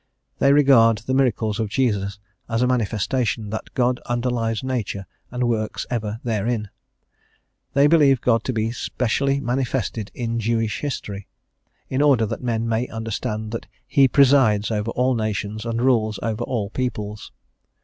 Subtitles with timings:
[0.39, 2.17] They regard the miracles of Jesus
[2.49, 6.71] as a manifestation that God underlies Nature and works ever therein:
[7.75, 11.27] they believe God to be specially manifested in Jewish history,
[11.87, 16.43] in order that men may understand that He presides over all nations and rules over
[16.45, 17.31] all peoples.